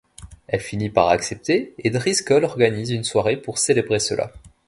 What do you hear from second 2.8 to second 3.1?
une